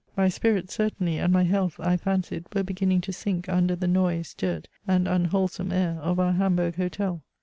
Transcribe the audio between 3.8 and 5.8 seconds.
noise, dirt, and unwholesome